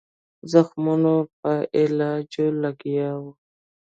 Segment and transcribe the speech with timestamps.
[0.51, 2.31] زخمونو په علاج
[2.63, 3.31] لګیا وو.